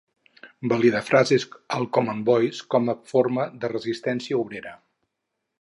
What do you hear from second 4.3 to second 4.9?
obrera.